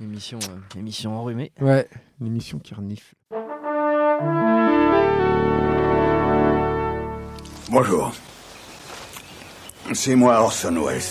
[0.00, 1.52] Émission, euh, émission enrhumée.
[1.60, 1.88] Ouais,
[2.20, 3.14] une émission qui renifle.
[7.70, 8.12] Bonjour.
[9.92, 11.02] C'est moi Orson Welles.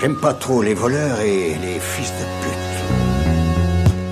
[0.00, 2.57] J'aime pas trop les voleurs et les fils de pute.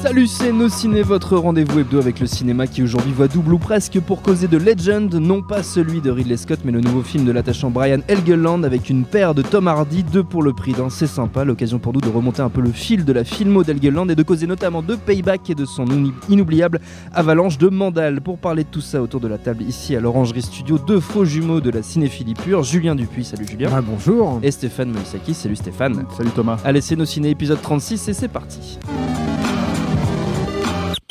[0.07, 3.59] Salut, c'est Nos Ciné, votre rendez-vous hebdo avec le cinéma qui aujourd'hui voit double ou
[3.59, 7.25] presque pour causer de Legend, non pas celui de Ridley Scott, mais le nouveau film
[7.25, 10.91] de l'attachant Brian Helgeland avec une paire de Tom Hardy, deux pour le prix d'un.
[10.91, 14.09] C'est sympa, l'occasion pour nous de remonter un peu le fil de la filmo d'Helgeland
[14.09, 15.87] et de causer notamment de Payback et de son
[16.29, 16.80] inoubliable
[17.12, 18.20] avalanche de Mandal.
[18.20, 21.24] Pour parler de tout ça autour de la table ici à l'Orangerie Studio, deux faux
[21.24, 23.70] jumeaux de la cinéphilie pure, Julien Dupuis, salut Julien.
[23.74, 24.38] Ah, bonjour.
[24.45, 26.07] Et Stéphane Moïsaki, salut Stéphane.
[26.16, 26.59] Salut Thomas.
[26.65, 28.79] Allez, c'est Nos Ciné épisode 36 et c'est parti.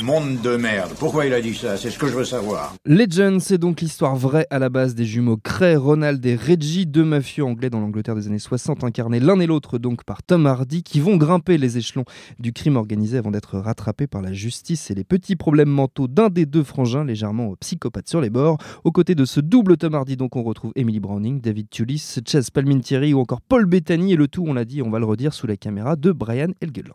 [0.05, 0.91] Monde de merde.
[1.00, 1.77] Pourquoi il a dit ça?
[1.77, 2.76] C'est ce que je veux savoir.
[2.86, 7.04] Legend, c'est donc l'histoire vraie à la base des jumeaux Cray, Ronald et Reggie, deux
[7.04, 10.84] mafieux anglais dans l'Angleterre des années 60, incarnés l'un et l'autre donc par Tom Hardy,
[10.84, 12.05] qui vont grimper les échelons
[12.38, 16.29] du crime organisé avant d'être rattrapés par la justice et les petits problèmes mentaux d'un
[16.29, 18.60] des deux frangins, légèrement psychopathe sur les bords.
[18.84, 22.51] Aux côtés de ce double Tom Hardy, donc on retrouve Emily Browning, David Tulis, Chess
[22.51, 25.34] Palminteri ou encore Paul Bettany, et le tout, on l'a dit, on va le redire
[25.34, 26.94] sous la caméra de Brian Helgeland.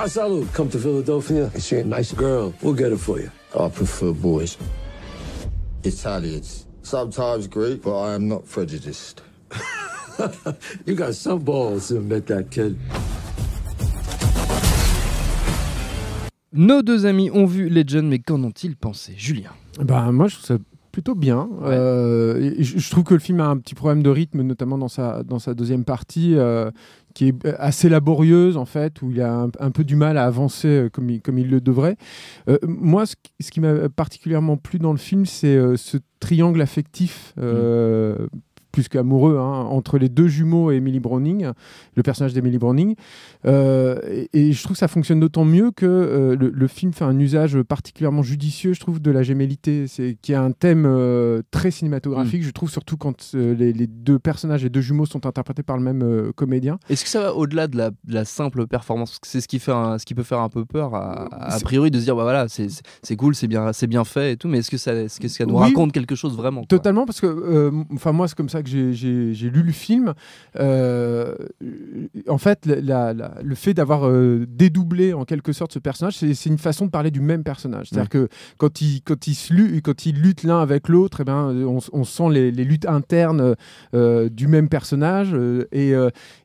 [0.00, 0.46] I salute.
[0.52, 1.50] Come to Philadelphia.
[1.54, 2.54] You see a nice girl.
[2.62, 3.32] We'll get her for you.
[3.58, 4.56] I prefer boys.
[5.82, 6.66] Italians.
[6.82, 9.22] Sometimes Greek, but I am not prejudiced.
[10.86, 12.78] you got some balls to admit that, kid.
[16.52, 19.50] Nos deux amis ont vu Legend, mais qu'en ont-ils pensé Julien?
[19.80, 20.58] Bah, moi, je trouve ça
[20.92, 21.48] plutôt bien.
[21.60, 21.74] Ouais.
[21.74, 24.88] Euh, je, je trouve que le film a un petit problème de rythme, notamment dans
[24.88, 26.70] sa, dans sa deuxième partie, euh,
[27.18, 30.68] qui est assez laborieuse, en fait, où il a un, peu du mal à avancer
[30.68, 31.96] euh, comme il, comme il le devrait.
[32.48, 33.16] Euh, moi, ce,
[33.50, 37.34] qui- m'a particulièrement plu dans le film, c'est euh, ce triangle affectif.
[37.38, 38.28] euh,
[38.72, 41.50] plus qu'amoureux, hein, entre les deux jumeaux et Emily Browning,
[41.94, 42.94] le personnage d'Emily Browning.
[43.46, 46.92] Euh, et, et je trouve que ça fonctionne d'autant mieux que euh, le, le film
[46.92, 50.84] fait un usage particulièrement judicieux, je trouve, de la gémellité, c'est qui est un thème
[50.86, 55.26] euh, très cinématographique, je trouve, surtout quand les, les deux personnages et deux jumeaux sont
[55.26, 56.78] interprétés par le même comédien.
[56.90, 59.18] Est-ce que ça va au-delà de la, de la simple performance?
[59.24, 60.92] C'est ce qui fait un- ce qui peut faire un peu peur
[61.50, 64.36] C'est- priori de se dire bah voilà c'est cool c'est bien c'est bien fait et
[64.36, 65.60] tout mais est-ce que ça est-ce que ça nous Oui.
[65.62, 66.68] raconte quelque chose vraiment quoi?
[66.68, 70.12] Totalement, parce que, enfin, moi, c'est comme ça que j'ai- lu le film.
[70.58, 71.34] Euh,
[72.28, 76.16] en fait, la- la- la- le fait d'avoir euh, dédoublé en quelque sorte ce personnage,
[76.16, 77.88] c'est une façon de parler du même personnage.
[77.88, 81.24] C'est-à-dire que quand ils quand ils se lu- quand ils luttent l'un avec l'autre, eh
[81.24, 83.54] ben, on, on sent les, les luttes internes
[83.94, 85.34] euh, du même personnage.
[85.72, 85.90] et,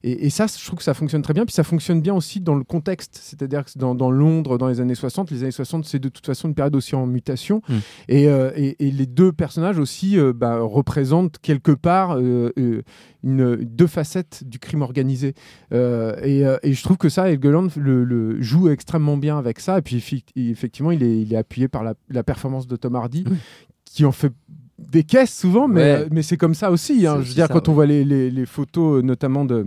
[0.04, 1.46] et, et ça, je trouve que ça fonctionne très bien.
[1.46, 3.20] Puis ça fonctionne bien aussi dans le contexte.
[3.22, 6.26] C'est-à-dire que dans, dans Londres, dans les années 60, les années 60, c'est de toute
[6.26, 7.62] façon une période aussi en mutation.
[7.68, 7.74] Mm.
[8.10, 12.82] Et, les deux personnages aussi bah, représentent quelque part euh, euh,
[13.24, 15.34] une, deux facettes du crime organisé.
[15.74, 19.78] Euh, et, et je trouve que ça, Helgeland le, le joue extrêmement bien avec ça.
[19.80, 20.04] Et puis
[20.36, 23.38] effectivement, il est, il est appuyé par la, la performance de Tom Hardy, Oui.
[23.86, 24.34] qui en fait
[24.80, 26.08] des caisses souvent, mais, Ouais.
[26.12, 27.06] mais c'est comme ça aussi.
[27.08, 27.22] hein.
[27.22, 29.66] Je veux dire, ça, quand on voit les, les- les photos, notamment de,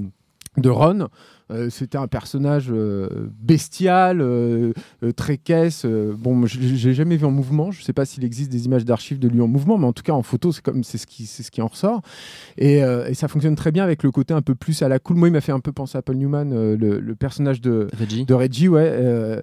[0.58, 1.08] de Ron,
[1.50, 4.72] euh, c'était un personnage euh, bestial, euh,
[5.14, 5.86] très caisse.
[5.86, 7.70] bon, l'ai jamais vu en mouvement.
[7.70, 10.02] Je sais pas s'il existe des images d'archives de lui en mouvement, mais en tout
[10.02, 12.02] cas en photo, c'est comme c'est ce qui c'est ce qui en ressort.
[12.58, 15.16] Et, et ça fonctionne très bien avec le côté un peu plus à la cool.
[15.16, 18.24] Moi, il m'a fait un peu penser à Paul Newman, le, le personnage de Reggie
[18.24, 19.42] de Reggie, ouais.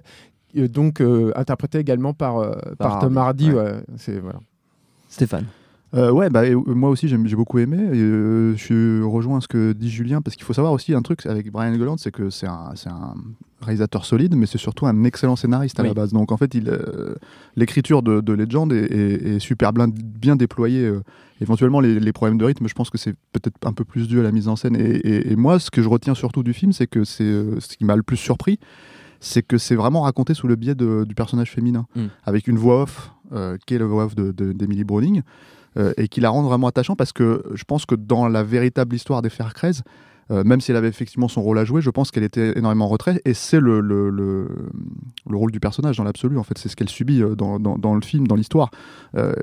[0.54, 1.02] donc
[1.34, 3.80] interprété également par, par, Tom Hardy, ouais.
[4.20, 4.40] voilà.
[5.08, 5.46] Stéphane
[5.94, 7.76] Euh, ouais, bah, et, euh, moi aussi j'ai beaucoup aimé.
[7.76, 11.24] Et, euh, je rejoins ce que dit Julien parce qu'il faut savoir aussi un truc
[11.26, 12.74] avec Brian Helgeland, c'est que c'est un,
[13.62, 15.88] réalisateur solide, mais c'est surtout un excellent scénariste à Oui.
[15.88, 16.12] la base.
[16.12, 17.14] Donc en fait, euh,
[17.56, 20.84] l'écriture de, de Legend est, est- est super bien, bien déployée.
[20.84, 21.00] euh.
[21.40, 24.20] éventuellement, les, les problèmes de rythme, je pense que c'est peut-être un peu plus dû
[24.20, 24.76] à la mise en scène.
[24.76, 27.96] Et, moi, ce que je retiens surtout du film, c'est que c'est ce qui m'a
[27.96, 28.58] le plus surpris,
[29.20, 32.02] c'est que c'est vraiment raconté sous le biais de- du personnage féminin, Mm.
[32.24, 35.22] avec une voix off, euh, qui est la voix off de- de- d'Emily Browning
[35.96, 39.22] et qui la rend vraiment attachant parce que je pense que dans la véritable histoire
[39.22, 39.82] des Crez,
[40.30, 42.86] euh, même si elle avait effectivement son rôle à jouer, je pense qu'elle était énormément
[42.86, 44.48] en retrait et c'est le, le, le,
[45.28, 46.38] le rôle du personnage dans l'absolu.
[46.38, 48.70] En fait, c'est ce qu'elle subit euh, dans, dans, dans le film, dans l'histoire.
[49.16, 49.34] Euh,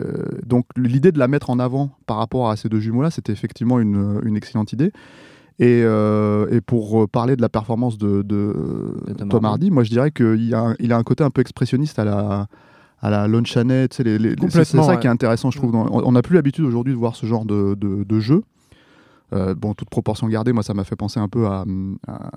[0.46, 3.80] donc l'idée de la mettre en avant par rapport à ces deux jumeaux-là, c'était effectivement
[3.80, 4.92] une, une excellente idée.
[5.60, 8.56] Et, euh, et pour parler de la performance de, de,
[9.08, 9.70] De Tom Hardy.
[9.70, 12.48] Moi je dirais qu'il a, il a un côté un peu expressionniste à la,
[13.02, 14.04] à la Lon Chaney, tu sais,
[14.64, 15.72] c'est- ça qui est intéressant, je trouve.
[15.72, 18.44] dans- on on n'a plus l'habitude aujourd'hui de voir ce genre de, de, de jeu.
[19.34, 21.66] Euh, bon, toute proportion gardée, moi ça m'a fait penser un peu à,
[22.08, 22.32] à,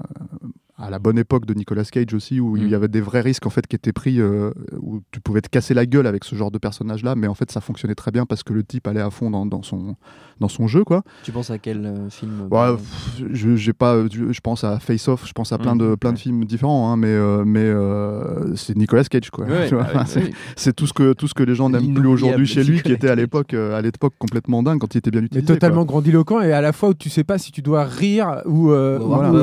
[0.76, 2.68] à la bonne époque de Nicolas Cage aussi, où il Mm.
[2.68, 4.50] y avait des vrais risques en fait qui étaient pris, euh,
[4.80, 7.50] où tu pouvais te casser la gueule avec ce genre de personnage-là, mais en fait
[7.52, 9.94] ça fonctionnait très bien parce que le type allait à fond dans, dans son,
[10.40, 11.02] dans son jeu, quoi.
[11.22, 14.64] Tu penses à quel euh, film Ouais, euh, pff, je, j'ai pas, je, je pense
[14.64, 17.06] à Face Off, je pense à plein Mm, de, plein de films différents, hein, mais,
[17.08, 19.44] euh, mais euh, c'est Nicolas Cage, quoi.
[19.46, 20.34] Ouais, Tu vois, bah oui, c'est, oui.
[20.56, 22.90] c'est tout ce que tout ce que les gens n'aiment plus aujourd'hui chez lui, qui
[22.92, 25.46] était à l'époque, euh, à l'époque complètement dingue quand il était bien Mais utilisé.
[25.46, 28.70] totalement grandiloquent et à la fois où tu sais pas si tu dois rire ou,
[28.72, 28.98] euh,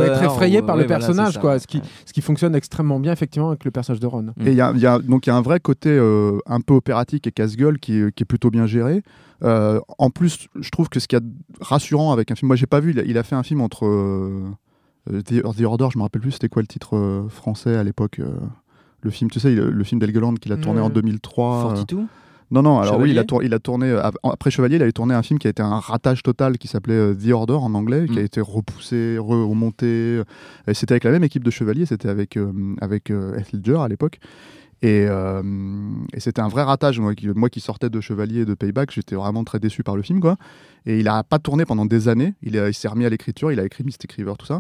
[0.06, 1.40] être effrayé ou- par ouais, le voilà, personnage, c'est ça.
[1.42, 1.60] quoi.
[1.60, 1.84] Ce qui, Ouais.
[2.06, 4.28] ce qui fonctionne extrêmement bien effectivement avec le personnage de Ron.
[4.40, 6.38] Et il y a, il y a- donc il y a un vrai côté euh,
[6.46, 9.04] un peu opératique et casse-gueule qui, est- qui est plutôt bien géré.
[9.44, 12.48] Euh, en plus, je trouve que ce qu'il y a de rassurant avec un film,
[12.48, 14.44] moi j'ai pas vu, il a, il a fait un film entre euh,
[15.10, 18.20] The, The Order, je me rappelle plus c'était quoi le titre euh, français à l'époque.
[18.20, 18.30] euh,
[19.04, 20.00] le film, tu sais, le film
[20.40, 21.72] qu'il a tourné en 2003.
[21.72, 22.04] euh, 42
[22.52, 25.24] non, non, alors oui, il a, il tourné, euh, après Chevalier, il avait tourné un
[25.24, 28.16] film qui a été un ratage total qui s'appelait euh, The Order en anglais, qui
[28.16, 28.18] Mm.
[28.18, 29.86] a été repoussé, re- remonté.
[29.88, 30.24] euh,
[30.74, 32.52] c'était avec la même équipe de Chevalier, c'était avec, euh,
[32.82, 34.20] avec euh, Ledger à l'époque.
[34.84, 35.42] Et, euh,
[36.14, 37.00] et c'était un vrai ratage.
[37.00, 39.96] Moi qui, moi qui sortais de Chevalier et de Payback, j'étais vraiment très déçu par
[39.96, 40.20] le film.
[40.20, 40.38] Quoi.
[40.88, 42.34] Et il a pas tourné pendant des années.
[42.42, 44.60] Il, il s'est remis à l'écriture, il a écrit Mystic River, tout ça.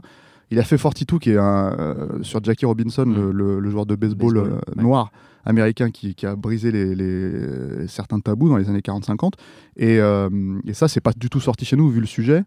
[0.52, 3.16] Il a fait 42, qui est un, euh, sur Jackie Robinson, Mm.
[3.16, 4.84] le, le- le joueur de baseball, Baseball, euh, ouais.
[4.84, 5.12] noir
[5.46, 9.34] américain qui, qui a brisé les, les- certains tabous dans les années 40-50.
[9.78, 10.30] Et, euh,
[10.68, 12.44] et ça, c'est pas du tout sorti chez nous, vu le sujet.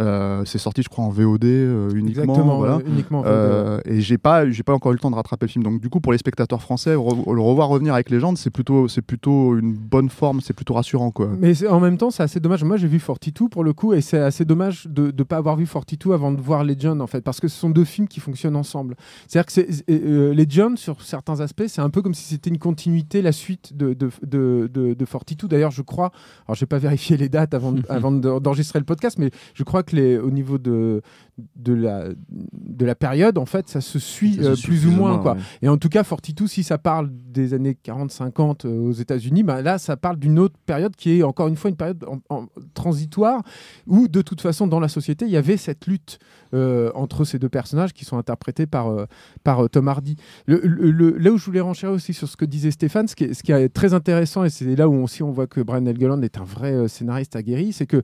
[0.00, 2.22] Euh, c'est sorti, je crois, en VOD euh, uniquement.
[2.22, 2.78] Exactement, voilà.
[2.86, 3.20] uniquement.
[3.20, 5.64] en Euh, et j'ai pas, j'ai pas encore eu le temps de rattraper le film.
[5.64, 8.86] Donc du coup, pour les spectateurs français, re- le revoir revenir avec Légende, c'est plutôt,
[8.88, 11.28] c'est plutôt une bonne forme, c'est plutôt rassurant, quoi.
[11.38, 12.62] Mais en même temps, c'est assez dommage.
[12.64, 15.56] Moi, j'ai vu 42 pour le coup, et c'est assez dommage de ne pas avoir
[15.56, 18.20] vu 42 avant de voir Legend, en fait, parce que ce sont deux films qui
[18.20, 18.94] fonctionnent ensemble.
[19.26, 23.32] C'est-à-dire que Legend, sur certains aspects, c'est un peu comme si c'était une continuité, la
[23.32, 25.48] suite de, de, de, de, de 42.
[25.48, 26.12] D'ailleurs, je crois,
[26.46, 29.82] alors j'ai pas vérifié les dates avant, avant de- d'enregistrer le podcast, mais je crois
[29.82, 31.02] que au niveau de,
[31.56, 34.86] de, la, de la période, en fait, ça se suit, Ça se euh, suit plus,
[34.86, 35.18] ou moins.
[35.18, 35.34] quoi.
[35.34, 35.40] ouais.
[35.62, 39.62] Et en tout cas, 42, si ça parle des années 40-50 euh, aux États-Unis, bah
[39.62, 42.46] là, ça parle d'une autre période qui est encore une fois une période en- en-
[42.74, 43.42] transitoire
[43.86, 46.18] où, de toute façon, dans la société, il y avait cette lutte
[46.54, 49.06] euh, entre ces deux personnages qui sont interprétés par,
[49.44, 50.16] par Tom Hardy.
[50.46, 53.14] Le, le- le- là où je voulais renchérir aussi sur ce que disait Stéphane, ce
[53.14, 55.60] qui est, ce qui est très intéressant, et c'est là où aussi on voit que
[55.60, 58.02] Brian Helgeland est un vrai scénariste aguerri, c'est que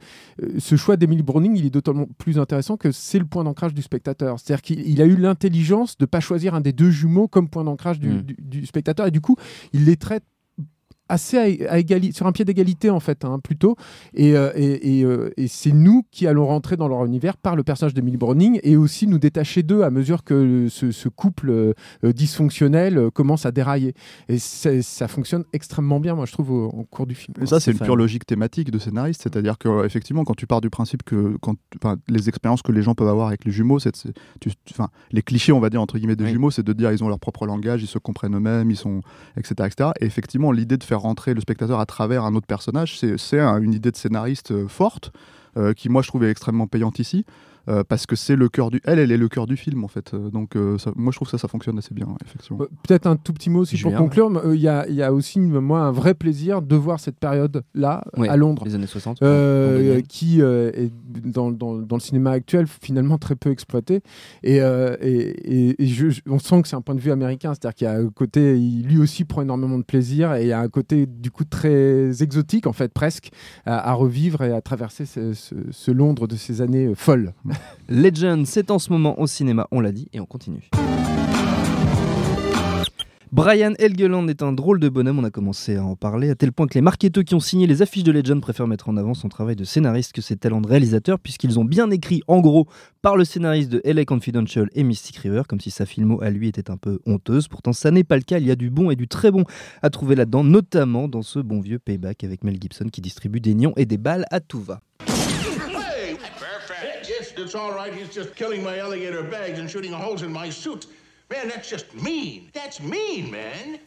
[0.58, 3.82] ce choix d'Emily Browning, il est d'autant plus intéressant que c'est le point d'ancrage du
[3.82, 4.38] spectateur.
[4.38, 7.48] C'est-à-dire qu'il il a eu l'intelligence de ne pas choisir un des deux jumeaux comme
[7.48, 8.22] point d'ancrage du, Mm.
[8.22, 9.36] du- du spectateur, et du coup,
[9.72, 10.24] il les traite
[11.08, 11.78] assez à, à
[12.12, 13.76] sur un pied d'égalité en fait hein, plutôt
[14.14, 17.56] et, euh, et, et, euh, et c'est nous qui allons rentrer dans leur univers par
[17.56, 21.08] le personnage de Millie Browning et aussi nous détacher d'eux à mesure que ce, ce
[21.08, 21.72] couple euh,
[22.18, 23.94] dysfonctionnel euh, commence à dérailler
[24.28, 27.60] et ça fonctionne extrêmement bien moi je trouve au, au cours du film Et ça,
[27.60, 31.02] c'est une pure logique thématique de scénariste, c'est-à-dire que effectivement, quand tu pars du principe
[31.02, 31.56] que quand,
[32.08, 33.92] les expériences que les gens peuvent avoir avec les jumeaux, c'est,
[34.70, 36.30] enfin, les clichés, on va dire entre guillemets des Oui.
[36.32, 39.00] jumeaux, c'est de dire ils ont leur propre langage, ils se comprennent eux-mêmes, ils sont,
[39.36, 39.90] etc., etc.
[40.00, 43.40] Et effectivement, l'idée de faire rentrer le spectateur à travers un autre personnage, c'est, c'est
[43.40, 45.12] un- une idée de scénariste euh, forte,
[45.76, 47.24] qui moi je trouve est extrêmement payante ici.
[47.66, 49.88] euh, parce que c'est le cœur du, elle, elle est le cœur du film en
[49.88, 50.12] fait.
[50.12, 52.58] Euh, donc euh, ça- moi je trouve que ça, ça fonctionne assez bien, ouais, effectivement.
[52.60, 54.30] Euh, Peut-être un tout petit mot aussi Julien, pour conclure.
[54.44, 57.18] euh, Il y, a, il y a aussi, moi, un vrai plaisir de voir cette
[57.18, 58.64] période-là Ouais, à Londres.
[58.66, 59.22] Les années 60.
[59.22, 60.02] Euh, londonienne.
[60.02, 60.92] qui euh, est
[61.24, 64.02] dans, dans- dans le cinéma actuel finalement très peu exploité.
[64.42, 67.12] Et, euh, et, et- et je- je- on sent que c'est un point de vue
[67.12, 70.42] américain, c'est-à-dire qu'il y a un côté, il, lui aussi prend énormément de plaisir et
[70.42, 73.30] il y a un côté du coup très exotique en fait presque
[73.64, 75.32] à, à revivre et à traverser ce,
[75.70, 77.32] ce- Londres de ces années euh, folles.
[77.88, 80.68] Legend, c'est en ce moment au cinéma, on l'a dit, et on continue.
[83.32, 86.52] Brian Helgeland est un drôle de bonhomme, on a commencé à en parler, à tel
[86.52, 89.12] point que les marketeurs qui ont signé les affiches de Legend préfèrent mettre en avant
[89.12, 92.68] son travail de scénariste que ses talents de réalisateur, puisqu'ils ont bien écrit, en gros,
[93.02, 96.46] par le scénariste de LA Confidential et Mystic River, comme si sa filmo à lui
[96.46, 97.48] était un peu honteuse.
[97.48, 99.42] Pourtant, ça n'est pas le cas, il y a du bon et du très bon
[99.82, 103.54] à trouver là-dedans, notamment dans ce bon vieux payback avec Mel Gibson qui distribue des
[103.54, 104.80] nions et des balles à tout va.
[107.44, 107.92] It's all right.
[107.92, 110.88] He's just killing my alligator bags and shooting holes in my suit.
[111.30, 112.48] Man, that's just mean.
[112.54, 113.78] That's mean, man.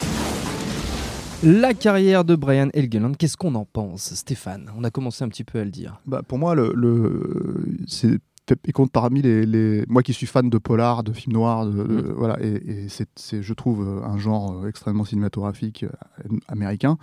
[1.42, 4.70] La carrière de Brian Helgeland, qu'est-ce qu'on en pense, Stéphane?
[4.76, 6.00] On a commencé un petit peu à le dire.
[6.06, 8.18] Bah, pour moi, le, le- c'est
[8.64, 11.72] il compte parmi les, les- moi qui suis fan de polar, de films noirs, de,
[11.72, 12.12] de- Mm.
[12.16, 12.48] voilà, et,
[12.84, 16.96] et c'est, c'est, je trouve un genre euh, extrêmement cinématographique euh, américain.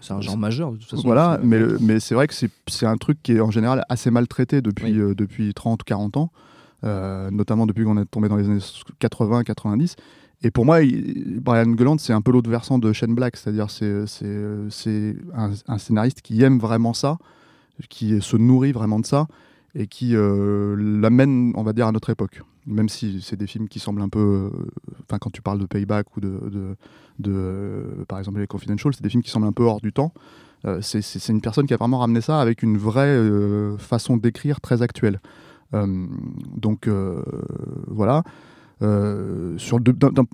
[0.00, 1.02] C'est un genre majeur de toute façon.
[1.02, 4.10] Voilà, mais, le- mais c'est vrai que c'est, un truc qui est en général assez
[4.10, 4.98] mal traité depuis, Oui.
[4.98, 6.32] euh, depuis 30 40 ans,
[6.84, 8.60] euh, notamment depuis qu'on est tombé dans les années
[8.98, 9.96] 80 90.
[10.42, 13.70] Et pour moi, il- Brian Gelland, c'est un peu l'autre versant de Shane Black, c'est-à-dire
[13.70, 14.04] c'est,
[15.34, 17.18] un, un scénariste qui aime vraiment ça,
[17.90, 19.26] qui se nourrit vraiment de ça
[19.74, 22.42] et qui euh, l'amène, on va dire, à notre époque.
[22.66, 24.50] même si c'est des films qui semblent un peu.
[25.18, 26.76] Quand tu parles de Payback ou de, de,
[27.18, 29.92] de, euh, par exemple, les Confidential, c'est des films qui semblent un peu hors du
[29.92, 30.12] temps.
[30.66, 34.60] Euh, c'est- une personne qui a vraiment ramené ça avec une vraie euh, façon d'écrire
[34.60, 35.20] très actuelle.
[35.72, 36.88] Donc
[37.86, 38.24] voilà.
[38.82, 39.56] Euh,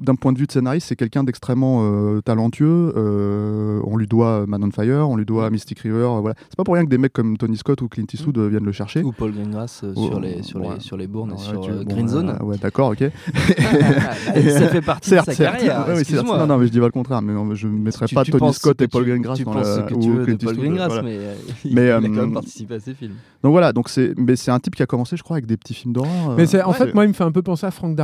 [0.00, 2.92] d'un- point de vue de scénariste, c'est quelqu'un d'extrêmement euh, talentueux.
[2.96, 5.96] Euh, on lui doit Man on Fire, on lui doit Mystic River.
[6.16, 6.34] euh, voilà.
[6.48, 8.64] C'est pas pour rien que des mecs comme Tony Scott ou Clint Eastwood euh, viennent
[8.64, 9.02] le chercher.
[9.02, 10.74] Ou Paul Greengrass euh, Oh, sur, les, sur, ouais.
[10.74, 12.36] les, sur les bournes et sur tu- euh, bon, Green Zone.
[12.42, 12.98] ouais, d'accord, ok.
[13.66, 15.56] ça fait partie certes, de sa certes.
[15.56, 15.86] carrière.
[15.88, 16.02] Ouais.
[16.22, 17.22] Non, non, mais je dis pas le contraire.
[17.22, 19.86] Mais non, je ne mettrais pas tu Tony Scott et Paul Greengrass dans la- ou
[19.86, 21.02] Clint Paul Eastwood, Greengrass, voilà.
[21.02, 21.34] mais euh,
[21.64, 23.14] il, Mais, il a quand même participé à ces films.
[23.42, 25.56] Donc voilà, donc c'est, mais c'est un type qui a commencé, je crois, avec des
[25.56, 26.34] petits films d'horreur.
[26.36, 27.94] Mais c'est, en fait, moi, il me fait un peu penser à Frank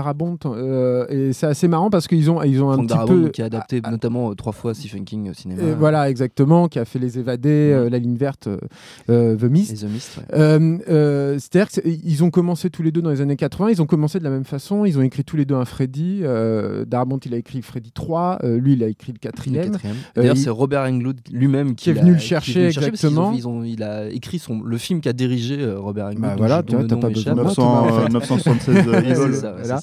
[0.46, 3.28] Euh, et c'est assez marrant parce qu'ils ont, ils ont un Frank petit peu.
[3.28, 5.62] qui a adapté notamment euh, trois fois Stephen King au cinéma.
[5.62, 8.58] Et voilà, exactement, qui a fait Les Évadés, euh, La Ligne Verte, euh,
[9.10, 9.80] euh, The Mist.
[9.80, 10.24] The Mist, ouais.
[10.38, 13.86] Euh, euh, C'est-à-dire qu'ils ont commencé tous les deux dans les années 80, ils ont
[13.86, 16.20] commencé de la même façon, ils ont écrit tous les deux un Freddy.
[16.22, 19.70] Euh, Darabont, il a écrit Freddy 3, euh, lui, il a écrit le quatrième.
[19.72, 19.96] quatrième.
[19.96, 23.32] Euh, D'ailleurs, il- c'est Robert Englund lui-même Qui est venu le chercher, ont- exactement.
[23.32, 26.20] ils ont- il a écrit son, le film qu'a dirigé euh, Robert Englund.
[26.22, 27.44] Bah voilà, tu nom pas besoin de m'échappe.
[27.44, 28.12] moi, Thomas, en 900, fait.
[28.12, 29.14] 976 Ouais, Evil.
[29.14, 29.80] c'est ça, ouais, Voilà.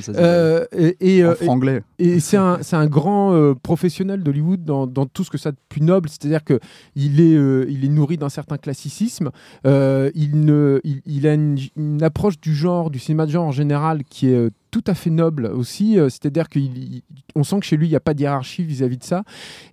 [0.00, 0.16] C'est ça, 976.
[0.18, 1.82] Euh, et, et, euh, en franglais.
[1.98, 5.50] Et c'est un, c'est un grand euh, professionnel d'Hollywood dans, dans tout ce que ça
[5.50, 6.58] a de plus noble, c'est-à-dire que
[6.96, 9.30] il est, euh, il est nourri d'un certain classicisme.
[9.66, 13.46] euh, il, ne, il, il a une, une approche du genre, du cinéma de genre
[13.46, 15.98] en général, qui est euh, tout à fait noble aussi.
[16.00, 19.04] euh, c'est-à-dire qu'on sent que chez lui, il n'y a pas de hiérarchie vis-à-vis de
[19.04, 19.22] ça.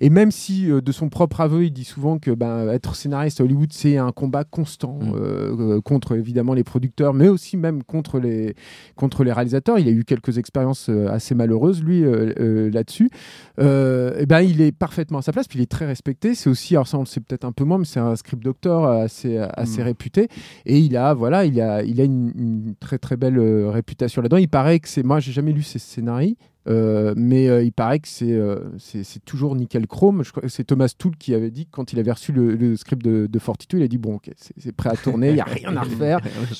[0.01, 3.39] Et même si, euh, de son propre aveu, il dit souvent que ben, être scénariste
[3.41, 5.13] à Hollywood, c'est un combat constant Mm.
[5.15, 8.55] euh, contre évidemment les producteurs, mais aussi même contre les,
[8.97, 9.79] contre les réalisateurs.
[9.79, 13.09] Il a eu quelques expériences assez malheureuses, lui, euh, euh, là-dessus.
[13.57, 16.35] Eh ben, il est parfaitement à sa place, puis il est très respecté.
[16.35, 18.43] C'est aussi, alors ça on le sait peut-être un peu moins, mais c'est un script
[18.43, 19.85] doctor assez, assez Mm.
[19.85, 20.27] réputé.
[20.65, 24.37] Et il a, voilà, il a, il a une, une très très belle réputation là-dedans.
[24.37, 26.35] Il paraît que c'est, moi j'ai jamais lu ses scénarios.
[26.67, 30.23] euh, mais euh, il paraît que c'est euh, c'est toujours nickel chrome.
[30.23, 33.03] Que c'est Thomas Toole qui avait dit que quand il avait reçu le, le script
[33.03, 35.45] de, de Fortitude, il a dit bon, ok, c'est prêt à tourner, il n'y a
[35.45, 36.19] rien à refaire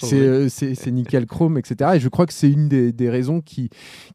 [0.49, 1.91] c'est nickel chrome, etc.
[1.95, 3.69] Et je crois que c'est une des, des raisons qui,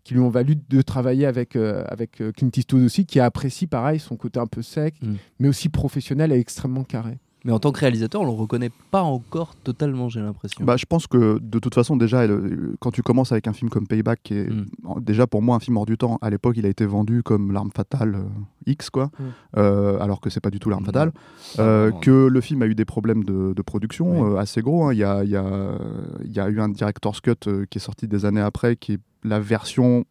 [0.04, 4.16] qui lui ont valu de travailler avec, avec Clint Eastwood aussi, qui apprécie pareil son
[4.16, 5.14] côté un peu sec, Mm.
[5.40, 7.18] mais aussi professionnel et extrêmement carré.
[7.45, 10.65] Mais en tant que réalisateur, on le reconnaît pas encore totalement, j'ai l'impression.
[10.65, 13.69] Bah, je pense que de toute façon, déjà, elle- quand tu commences avec un film
[13.71, 14.65] comme Payback, qui est Mm.
[15.01, 17.53] déjà pour moi un film hors du temps, à l'époque, il a été vendu comme
[17.53, 18.23] l'arme fatale euh,
[18.67, 19.23] X, quoi, Mm.
[19.59, 20.87] Euh, alors que c'est pas du tout l'arme Mm.
[20.87, 21.13] fatale.
[21.59, 24.35] Ah, Euh, que le film a eu des problèmes de, de production Oui.
[24.35, 24.85] euh, assez gros.
[24.87, 24.93] hein.
[24.95, 25.79] Il y, a, y, a,
[26.25, 28.95] il y a eu un director's cut euh, qui est sorti des années après, qui
[28.95, 30.05] est la version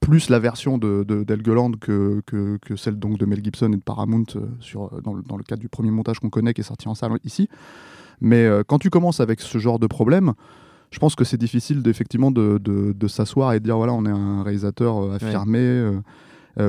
[0.00, 1.24] plus la version de, de
[1.80, 5.14] que, que, que celle donc de Mel Gibson et de Paramount euh, sur, euh, dans,
[5.14, 7.48] le, dans le cadre du premier montage qu'on connaît qui est sorti en salle ici.
[8.20, 10.32] Mais euh, quand tu commences avec ce genre de problème,
[10.90, 14.06] je pense que c'est difficile d'effectivement de, de, de s'asseoir et de dire voilà, on
[14.06, 15.58] est un réalisateur affirmé.
[15.58, 16.00] euh,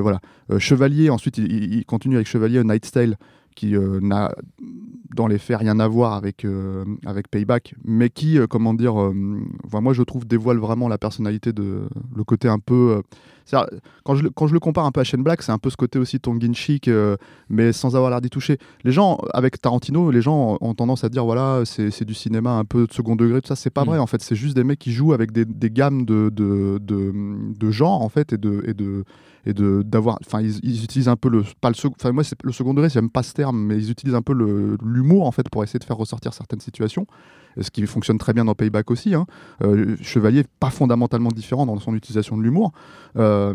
[0.02, 0.20] voilà.
[0.58, 3.18] Chevalier, ensuite, il, il- continue avec Chevalier, A Night's Tale,
[3.58, 4.34] qui euh, n'a
[5.16, 8.96] dans les faits rien à voir avec, euh, avec Payback, mais qui, euh, comment dire,
[9.66, 13.02] enfin, moi je trouve dévoile vraiment la personnalité de le côté un peu.
[14.04, 15.70] quand, je, le- quand je le compare un peu à Shane Black, c'est un peu
[15.70, 17.16] ce côté aussi tongue in cheek, euh,
[17.50, 18.58] mais sans avoir l'air d'y toucher.
[18.84, 22.66] Les gens, avec Tarantino, les gens ont tendance à dire voilà, c'est du cinéma un
[22.66, 23.56] peu de second degré, tout ça.
[23.56, 23.88] C'est pas Mm.
[23.88, 26.78] vrai en fait, c'est juste des mecs qui jouent avec des, des gammes de, de,
[26.82, 27.14] de,
[27.58, 28.64] de genres en fait et de.
[28.68, 29.04] Et de
[29.48, 32.90] et de d'avoir enfin ils, utilisent un peu le enfin moi c'est le second degré
[32.90, 34.34] j'aime pas ce terme mais ils utilisent un peu
[34.84, 37.08] l'humour en fait pour essayer de faire ressortir certaines situations
[37.60, 39.26] ce qui fonctionne très bien dans Payback aussi hein.
[39.64, 42.74] Euh, Chevalier pas fondamentalement différent dans son utilisation de l'humour
[43.16, 43.54] Euh,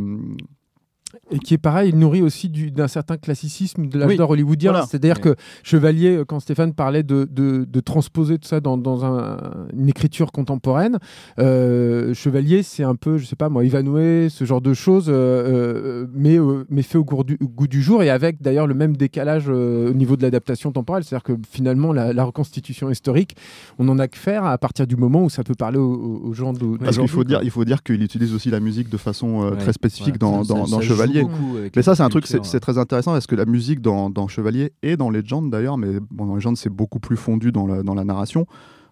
[1.31, 4.31] Et qui est pareil, il nourrit aussi du- d'un certain classicisme de l'âge Oui, d'or
[4.31, 4.73] hollywoodien.
[4.73, 4.87] voilà.
[4.87, 5.21] C'est-à-dire Ouais.
[5.23, 9.39] que Chevalier, euh, quand Stéphane parlait de, de, de transposer tout ça dans, dans un-
[9.77, 10.99] une écriture contemporaine,
[11.39, 16.07] euh, Chevalier, c'est un peu, je sais pas moi, Ivanhoe, ce genre de choses, euh,
[16.15, 18.75] mais, euh, mais fait au goût, du, au goût du jour et avec d'ailleurs le
[18.75, 21.05] même décalage euh, au niveau de l'adaptation temporelle.
[21.05, 23.37] C'est-à-dire que finalement, la, la reconstitution historique,
[23.79, 26.53] on en a que faire à partir du moment où ça peut parler aux, gens
[26.53, 26.77] de.
[26.79, 29.51] parce qu'il faut dire il faut dire qu'il utilise aussi la musique de façon euh,
[29.53, 31.27] Ouais, très spécifique dans, dans, joue Chevalier.
[31.59, 34.29] Avec Mais ça, c'est un truc, c'est très intéressant parce que la musique dans, dans
[34.29, 37.83] Chevalier et dans Legend d'ailleurs, mais bon, dans Legend, c'est beaucoup plus fondu dans la,
[37.83, 38.47] dans la narration,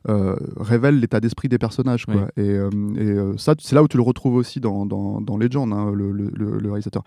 [0.09, 2.07] euh, révèle l'état d'esprit des personnages.
[2.07, 2.29] Quoi.
[2.37, 5.37] Et, euh, et, euh, ça, c'est là où tu le retrouves aussi dans, dans, dans
[5.37, 7.03] Legend, hein, le, le- réalisateur.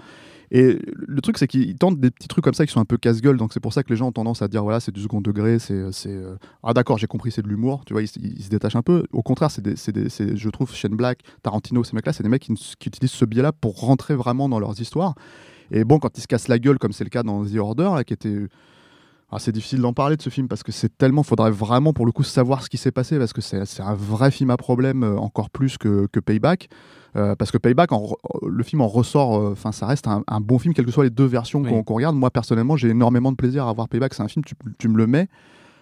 [0.51, 2.97] Et le truc, c'est qu'il tente des petits trucs comme ça qui sont un peu
[2.97, 5.01] casse-gueule, donc c'est pour ça que les gens ont tendance à dire voilà, c'est du
[5.01, 5.81] second degré, c'est.
[6.61, 9.05] Ah d'accord, j'ai compris, c'est de l'humour, tu vois, ils, se détachent un peu.
[9.11, 12.43] Au contraire, c'est des, des- je trouve Shane Black, Tarantino, ces mecs-là, c'est des mecs
[12.43, 15.15] qui, qui utilisent ce biais-là pour rentrer vraiment dans leurs histoires.
[15.71, 17.91] Et bon, quand ils se cassent la gueule, comme c'est le cas dans The Order,
[17.95, 18.47] là, qui était
[19.39, 22.11] c'est difficile d'en parler de ce film parce que c'est tellement, faudrait vraiment pour le
[22.11, 25.17] coup savoir ce qui s'est passé parce que c'est un vrai film à problème euh,
[25.17, 26.69] encore plus que, que Payback.
[27.15, 30.23] Euh, parce que Payback, en re- le film en ressort, euh, enfin ça reste un,
[30.27, 31.83] un bon film, quelles que soient les deux versions Oui.
[31.85, 32.15] qu'on regarde.
[32.15, 34.13] Moi personnellement, j'ai énormément de plaisir à voir Payback.
[34.15, 35.27] C'est un film, tu, tu me le mets,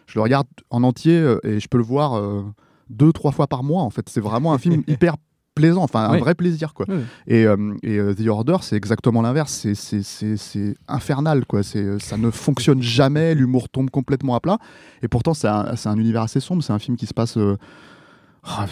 [0.08, 2.44] je le regarde en entier euh, et je peux le voir euh,
[2.90, 3.82] deux, trois fois par mois.
[3.84, 5.16] En fait, c'est vraiment un film hyper
[5.56, 6.20] plaisant, enfin un Oui.
[6.20, 6.86] vrai plaisir quoi.
[6.90, 7.02] Oui.
[7.28, 9.52] Et, euh, et euh, The Order, c'est exactement l'inverse.
[9.52, 11.62] C'est- C'est c'est- c'est infernal, quoi.
[11.64, 13.36] C'est euh, Ça ne fonctionne jamais.
[13.36, 14.58] L'humour tombe complètement à plat.
[15.04, 16.64] Et pourtant, c'est un, c'est un univers assez sombre.
[16.64, 17.38] C'est un film qui se passe.
[17.38, 17.58] euh,
[18.44, 18.66] ah,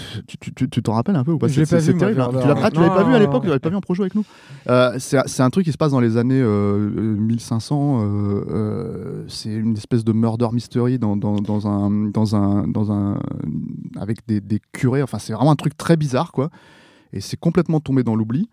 [0.68, 1.48] tu- t'en rappelles un peu ou pas?
[1.50, 2.22] C'est terrible.
[2.22, 2.30] Hein.
[2.42, 3.42] Tu l'as- ah, pas vu à l'époque?
[3.44, 4.24] Tu l'avais pas vu en projet avec nous?
[4.70, 8.00] Euh, C'est un truc qui se passe dans les années euh, euh, 1500.
[8.02, 12.92] euh, euh, c'est une espèce de murder mystery dans, dans, dans un, dans un, dans
[12.92, 13.20] un,
[14.00, 15.04] avec des, des curés.
[15.04, 16.50] Enfin, c'est vraiment un truc très bizarre, quoi.
[17.14, 18.50] Et c'est complètement tombé dans l'oubli.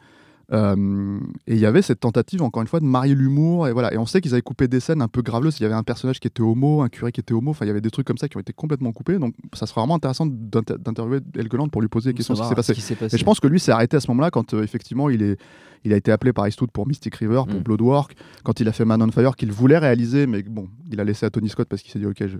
[0.52, 3.66] Euh, et il y avait cette tentative, encore une fois, de marier l'humour.
[3.68, 3.92] Et voilà.
[3.92, 5.58] Et on sait qu'ils avaient coupé des scènes un peu graveleuses.
[5.58, 7.50] Il y avait un personnage qui était homo, un curé qui était homo.
[7.50, 9.18] Enfin, il y avait des trucs comme ça qui ont été complètement coupés.
[9.18, 12.48] Donc, ça serait vraiment intéressant d'inter- d'interviewer Helgeland pour lui poser des questions sur ce
[12.48, 13.16] qui s'est passé.
[13.16, 15.36] Et je pense que lui s'est arrêté à ce moment-là quand euh, effectivement il, est,
[15.84, 17.62] il a été appelé par Eastwood pour Mystic River, pour Mm.
[17.62, 21.04] Bloodwork, quand il a fait Man on Fire qu'il voulait réaliser, mais bon, il a
[21.04, 22.36] laissé à Tony Scott parce qu'il s'est dit ok, je...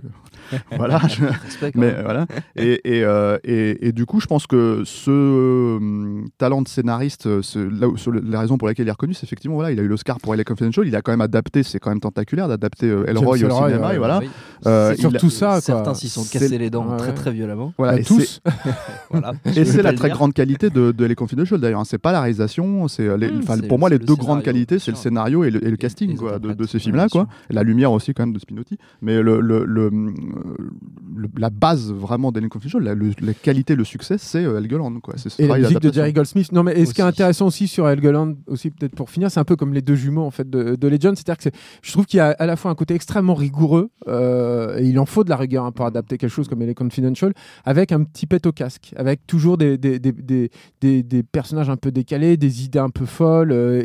[0.77, 0.99] voilà.
[1.07, 1.23] je-
[1.75, 2.25] Mais euh, voilà.
[2.55, 3.03] Et, et,
[3.43, 7.96] et- et du coup, je pense que ce euh, talent de scénariste, ce- là où-
[7.97, 9.87] sur le- la raison pour laquelle il est reconnu, c'est effectivement voilà, il a eu
[9.87, 10.87] l'Oscar pour LA Confidential.
[10.87, 13.87] Il a quand même adapté, c'est quand même tentaculaire d'adapter euh, Elroy au cinéma.
[13.89, 14.19] ouais, et voilà.
[14.19, 14.29] Oui.
[14.65, 15.61] Euh, a- surtout ça, quoi.
[15.61, 17.73] Certains s'y sont cassés les dents Ouais, très très violemment.
[17.77, 18.41] Voilà, Bah, et tous.
[19.11, 19.33] Voilà.
[19.55, 21.79] Et c'est la très grande qualité de, de Les Confidential d'ailleurs.
[21.81, 21.85] hein.
[21.85, 24.79] C'est pas la réalisation, c'est euh, Mmh, c'est- pour moi les le deux grandes qualités,
[24.79, 27.27] c'est le scénario et le, casting de, ces films-là, quoi.
[27.49, 28.77] La lumière aussi quand même de Spinotti.
[29.01, 29.17] Mais
[31.37, 35.15] la base vraiment d'Alien Confidential, la, la qualité, le succès, c'est euh, Helgeland, quoi.
[35.17, 35.91] C'est ce Et la musique de.
[35.91, 36.51] Jerry Goldsmith.
[36.51, 39.39] Non, mais et ce qui est intéressant aussi sur Helgeland, aussi peut-être pour finir, c'est
[39.39, 41.15] un peu comme les deux jumeaux en fait de, de Legend.
[41.15, 44.77] C'est-à-dire que je trouve qu'il y a à la fois un côté extrêmement rigoureux, euh,
[44.79, 47.33] et il en faut de la rigueur hein, pour adapter quelque chose comme les Confidential,
[47.65, 50.49] avec un petit pet au casque, avec toujours des, des, des, des,
[50.81, 53.51] des- des personnages un peu décalés, des idées un peu folles.
[53.51, 53.81] euh,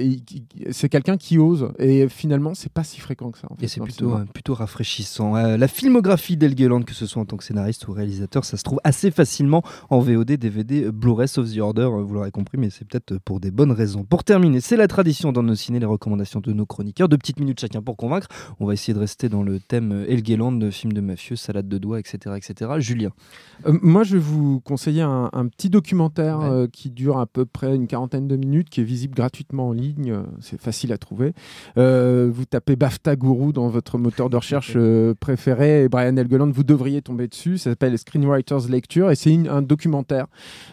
[0.71, 1.68] c'est quelqu'un qui ose.
[1.78, 3.47] Et finalement, c'est pas si fréquent que ça.
[3.50, 5.35] en fait, Et c'est plutôt, euh, plutôt rafraîchissant.
[5.35, 8.80] La filmographie d'Helgeland, que ce soit en tant que scénariste ou réalisateur, ça se trouve
[8.85, 12.87] assez facilement en VOD, DVD, Blu-ray, sauf The Order, euh, vous l'aurez compris, mais c'est
[12.87, 13.91] peut-être pour des bonnes raisons.
[14.08, 17.08] Pour terminer, c'est la tradition dans nos ciné, les recommandations de nos chroniqueurs.
[17.08, 18.28] Deux petites minutes chacun pour convaincre.
[18.61, 21.68] On va essayer de rester dans le thème euh, Helgeland, de film de mafieux, salade
[21.68, 22.35] de doigts, etc.
[22.37, 22.70] etc.
[22.78, 23.11] Julien.
[23.66, 26.46] Euh, moi, je vais vous conseiller un, un petit documentaire Ouais.
[26.50, 29.72] euh, qui dure à peu près une quarantaine de minutes, qui est visible gratuitement en
[29.72, 30.14] ligne.
[30.40, 31.33] C'est facile à trouver.
[31.78, 34.76] Euh, vous tapez BAFTA Guru dans votre moteur de recherche
[35.20, 37.59] préféré et Brian Helgeland, vous devriez tomber dessus.
[37.59, 40.26] Ça s'appelle Screenwriters Lecture et c'est un documentaire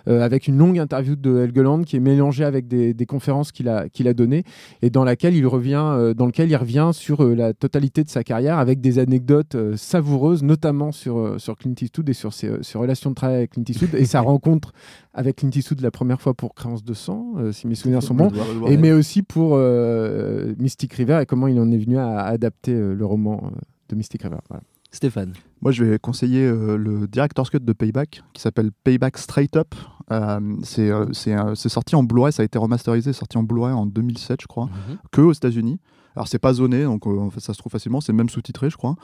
[0.06, 3.90] avec une longue interview de Helgeland qui est mélangée avec des, des conférences qu'il a,
[3.90, 4.44] qu'il a données
[4.82, 8.10] et dans laquelle il revient, euh, dans lequel il revient sur euh, la totalité de
[8.10, 12.52] sa carrière avec des anecdotes euh, savoureuses, notamment sur, sur Clint Eastwood et sur ses,
[12.62, 14.72] ses relations de travail avec Clint Eastwood et sa rencontre
[15.14, 18.14] avec Clint Eastwood la première fois pour Créance de sang, euh, si mes souvenirs sont
[18.14, 18.32] bons,
[18.68, 22.74] et mais aussi pour euh, Mystic River et comment il en est venu à, adapter
[22.74, 23.52] euh, le roman
[23.90, 24.38] de Mystic River.
[24.50, 24.64] Voilà.
[24.92, 25.34] Stéphane.
[25.62, 29.76] Moi, je vais conseiller euh, le director's cut de Payback, qui s'appelle Payback Straight Up.
[30.12, 33.44] Euh, c'est euh, c'est, euh, c'est sorti en Blu-ray, ça a été remasterisé, sorti en
[33.44, 34.70] Blu-ray en 2007, je crois,
[35.12, 35.80] que aux États-Unis.
[36.16, 38.96] Alors, c'est pas zoné, donc euh, ça se trouve facilement, c'est même sous-titré, je crois.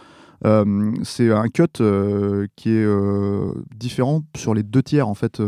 [1.04, 1.82] C'est un cut
[2.56, 2.88] qui est
[3.76, 5.40] différent sur les deux tiers, en fait.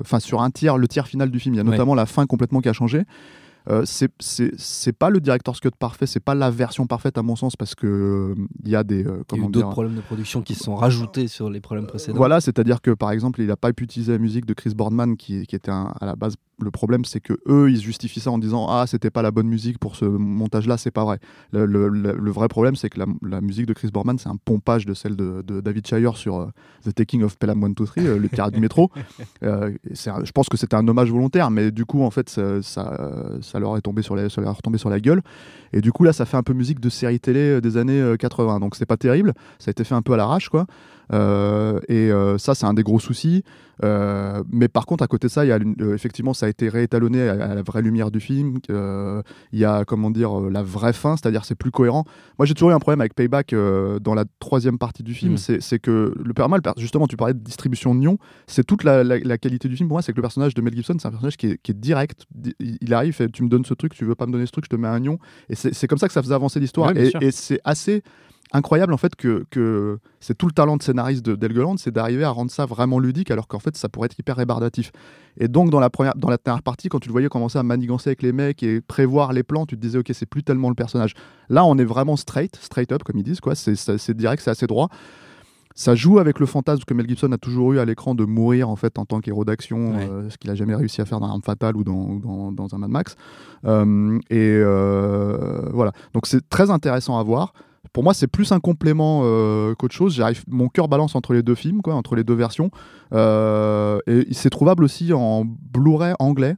[0.00, 1.54] Enfin, sur un tiers, le tiers final du film.
[1.54, 1.70] Il y a Ouais.
[1.70, 3.02] notamment la fin complètement qui a changé.
[3.68, 7.22] Euh, c'est- c'est c'est pas le director's cut parfait, c'est pas la version parfaite à
[7.22, 9.68] mon sens parce que euh, il y a des euh, Il y a comment d'autres
[9.70, 12.16] problèmes de production qui se sont rajoutés sur les problèmes précédents.
[12.16, 15.16] voilà, c'est-à-dire que par exemple, il n'a pas pu utiliser la musique de Chris Boardman,
[15.18, 16.34] qui, qui était un- à la base.
[16.60, 19.46] Le problème, c'est que eux, ils justifient ça en disant ah c'était pas la bonne
[19.46, 21.20] musique pour ce montage-là, c'est pas vrai.
[21.52, 24.28] Le, le- le- le vrai problème, c'est que la, la musique de Chris Boardman, c'est
[24.28, 26.46] un pompage de celle de, de David Shire sur euh,
[26.84, 28.90] The Taking of Pelham 123, euh, le pirate du métro.
[29.44, 29.70] Euh,
[30.06, 33.10] un- je pense que c'était un hommage volontaire, mais du coup, en fait, ça, ça,
[33.40, 35.22] ça leur est tombé sur la, ça leur est retombé sur la gueule.
[35.72, 38.16] Et du coup, là, ça fait un peu musique de série télé des années euh,
[38.16, 38.58] 80.
[38.58, 39.34] Donc, c'est pas terrible.
[39.60, 40.66] Ça a été fait un peu à l'arrache, quoi.
[41.12, 43.42] Euh, et euh, ça, c'est un des gros soucis.
[43.84, 45.58] Euh, mais par contre, à côté de ça, il y a
[45.94, 48.58] effectivement, ça a été réétalonné à, à la vraie lumière du film.
[48.68, 52.04] Il y a, comment dire, la vraie fin, c'est-à-dire c'est plus cohérent.
[52.38, 55.34] Moi, j'ai toujours eu un problème avec Payback dans la troisième partie du film.
[55.34, 55.60] Mm.
[55.60, 59.04] C'est que le père mal, justement, tu parlais de distribution de nions, c'est toute la,
[59.04, 59.88] la- la qualité du film.
[59.88, 61.70] Pour moi, c'est que le personnage de Mel Gibson, c'est un personnage qui est, qui
[61.70, 62.26] est direct.
[62.34, 64.46] Di- Il il arrive, fait, tu me donnes ce truc, tu veux pas me donner
[64.46, 65.18] ce truc, je te mets un nion.
[65.50, 66.92] Et c'est comme ça que ça faisait avancer l'histoire.
[66.94, 68.02] Ouais, et et c'est assez
[68.52, 72.24] incroyable en fait que, que c'est tout le talent de scénariste de Delgeland, c'est d'arriver
[72.24, 74.90] à rendre ça vraiment ludique alors qu'en fait ça pourrait être hyper rébarbatif.
[75.38, 77.62] Et donc dans la première, dans la dernière partie, quand tu le voyais commencer à
[77.62, 80.68] manigancer avec les mecs et prévoir les plans, tu te disais ok c'est plus tellement
[80.70, 81.14] le personnage.
[81.48, 83.54] Là on est vraiment straight, straight up comme ils disent quoi.
[83.54, 84.88] C'est direct, c'est assez droit.
[85.74, 88.68] Ça joue avec le fantasme que Mel Gibson a toujours eu à l'écran de mourir
[88.68, 90.08] en fait en tant qu'héros d'action, Ouais.
[90.10, 92.74] euh, ce qu'il a jamais réussi à faire dans Arme Fatale ou dans, dans, dans
[92.74, 93.14] un Mad Max.
[93.64, 97.52] Euh, et euh, voilà, donc c'est très intéressant à voir.
[97.92, 100.14] Pour moi, c'est plus un complément euh, qu'autre chose.
[100.14, 102.70] J'arrive, mon cœur balance entre les deux films, quoi, entre les deux versions.
[103.12, 106.56] Euh, et c'est trouvable aussi en Blu-ray anglais.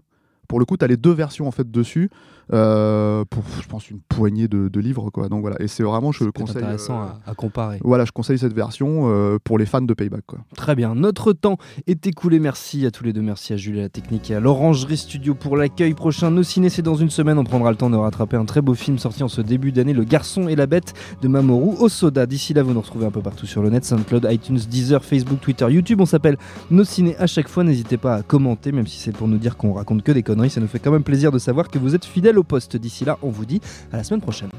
[0.49, 2.11] Pour le coup, tu as les deux versions en fait dessus.
[2.53, 5.29] Euh, pour, je pense, une poignée de, de livres, quoi.
[5.29, 5.57] Donc voilà.
[5.61, 6.59] Et c'est vraiment, je conseille.
[6.59, 7.79] intéressant euh, à, à comparer.
[7.83, 10.39] Voilà, je conseille cette version euh, pour les fans de Payback, quoi.
[10.57, 12.41] Très bien, notre temps est écoulé.
[12.41, 13.23] Merci à tous les deux.
[13.23, 16.31] Merci à Julie à la technique et à l'Orangerie Studio pour l'accueil prochain.
[16.31, 17.39] Nos ciné, c'est dans une semaine.
[17.39, 19.93] On prendra le temps de rattraper un très beau film sorti en ce début d'année,
[19.93, 22.27] Le Garçon et la Bête de Mamoru Osoda.
[22.27, 25.41] D'ici là, vous nous retrouvez un peu partout sur le net, SoundCloud, iTunes, Deezer, Facebook,
[25.41, 26.01] Twitter, YouTube.
[26.01, 26.37] On s'appelle
[26.71, 27.65] Nos ciné à chaque fois.
[27.65, 30.51] N'hésitez pas à commenter, même si c'est pour nous dire qu'on raconte que des conneries.
[30.51, 32.77] Ça nous fait quand même plaisir de savoir que vous êtes fidèles au poste.
[32.77, 33.61] D'ici là, on vous dit
[33.93, 34.51] à la semaine prochaine.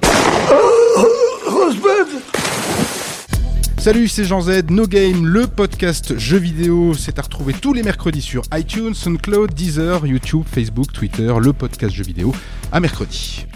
[3.78, 6.94] Salut, c'est Jean Z, No Game, le podcast jeux vidéo.
[6.94, 11.94] C'est à retrouver tous les mercredis sur iTunes, SoundCloud, Deezer, YouTube, Facebook, Twitter, le podcast
[11.94, 12.32] jeux vidéo.
[12.72, 13.48] À mercredi.